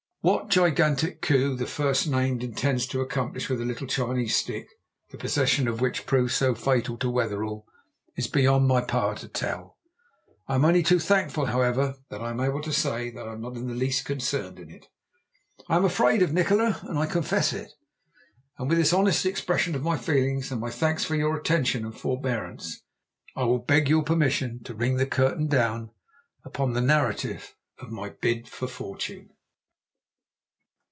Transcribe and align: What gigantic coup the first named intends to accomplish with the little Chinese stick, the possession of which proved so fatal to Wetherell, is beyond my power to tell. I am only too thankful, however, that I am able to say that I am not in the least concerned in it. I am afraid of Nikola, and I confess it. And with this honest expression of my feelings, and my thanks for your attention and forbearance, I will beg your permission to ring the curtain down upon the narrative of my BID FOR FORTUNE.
What 0.23 0.49
gigantic 0.49 1.19
coup 1.23 1.55
the 1.55 1.65
first 1.65 2.07
named 2.07 2.43
intends 2.43 2.85
to 2.85 3.01
accomplish 3.01 3.49
with 3.49 3.57
the 3.57 3.65
little 3.65 3.87
Chinese 3.87 4.35
stick, 4.35 4.67
the 5.09 5.17
possession 5.17 5.67
of 5.67 5.81
which 5.81 6.05
proved 6.05 6.31
so 6.31 6.53
fatal 6.53 6.95
to 6.99 7.09
Wetherell, 7.09 7.65
is 8.15 8.27
beyond 8.27 8.67
my 8.67 8.81
power 8.81 9.15
to 9.15 9.27
tell. 9.27 9.79
I 10.47 10.53
am 10.53 10.65
only 10.65 10.83
too 10.83 10.99
thankful, 10.99 11.47
however, 11.47 11.95
that 12.09 12.21
I 12.21 12.29
am 12.29 12.39
able 12.39 12.61
to 12.61 12.71
say 12.71 13.09
that 13.09 13.27
I 13.27 13.31
am 13.33 13.41
not 13.41 13.55
in 13.55 13.65
the 13.65 13.73
least 13.73 14.05
concerned 14.05 14.59
in 14.59 14.69
it. 14.69 14.89
I 15.67 15.75
am 15.75 15.85
afraid 15.85 16.21
of 16.21 16.31
Nikola, 16.33 16.79
and 16.87 16.99
I 16.99 17.07
confess 17.07 17.51
it. 17.51 17.71
And 18.59 18.69
with 18.69 18.77
this 18.77 18.93
honest 18.93 19.25
expression 19.25 19.73
of 19.73 19.81
my 19.81 19.97
feelings, 19.97 20.51
and 20.51 20.61
my 20.61 20.69
thanks 20.69 21.03
for 21.03 21.15
your 21.15 21.35
attention 21.35 21.83
and 21.83 21.97
forbearance, 21.97 22.83
I 23.35 23.45
will 23.45 23.57
beg 23.57 23.89
your 23.89 24.03
permission 24.03 24.61
to 24.65 24.75
ring 24.75 24.97
the 24.97 25.07
curtain 25.07 25.47
down 25.47 25.89
upon 26.45 26.73
the 26.73 26.79
narrative 26.81 27.55
of 27.79 27.89
my 27.89 28.09
BID 28.09 28.47
FOR 28.47 28.67
FORTUNE. 28.67 29.31